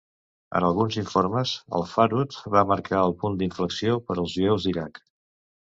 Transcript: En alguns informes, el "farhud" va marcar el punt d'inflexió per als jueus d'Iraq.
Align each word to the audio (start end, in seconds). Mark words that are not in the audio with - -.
En 0.59 0.63
alguns 0.69 0.95
informes, 1.01 1.51
el 1.79 1.85
"farhud" 1.91 2.39
va 2.57 2.65
marcar 2.71 2.97
el 3.11 3.15
punt 3.21 3.39
d'inflexió 3.43 4.03
per 4.09 4.21
als 4.25 4.35
jueus 4.39 4.67
d'Iraq. 4.71 5.03